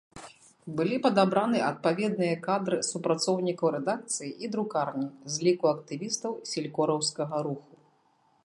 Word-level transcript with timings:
Былі 0.77 0.95
падабраны 1.05 1.59
адпаведныя 1.71 2.39
кадры 2.47 2.77
супрацоўнікаў 2.89 3.67
рэдакцыі 3.77 4.31
і 4.47 4.49
друкарні 4.57 5.07
з 5.35 5.49
ліку 5.49 5.65
актывістаў 5.77 6.31
селькораўскага 6.55 7.35
руху. 7.51 7.73